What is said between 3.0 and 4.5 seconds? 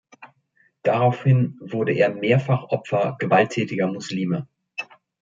gewalttätiger Muslime.